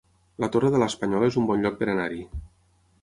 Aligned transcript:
La 0.43 0.47
Torre 0.53 0.71
de 0.75 0.79
l'Espanyol 0.83 1.25
es 1.27 1.37
un 1.41 1.45
bon 1.51 1.63
lloc 1.67 1.77
per 1.83 1.91
anar-hi 1.95 2.23